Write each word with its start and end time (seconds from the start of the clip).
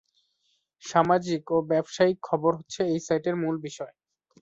সামাজিক 0.83 1.43
ও 1.51 1.57
ব্যবসায়িক 1.71 2.17
খবর 2.23 2.51
হচ্ছে 2.59 2.81
এই 2.93 2.99
সাইটের 3.07 3.35
মূল 3.35 3.55
বিষয়। 3.67 3.93